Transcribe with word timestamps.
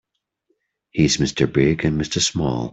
He's 0.89 1.17
Mr. 1.17 1.45
Big 1.51 1.85
and 1.85 2.01
Mr. 2.01 2.19
Small. 2.19 2.69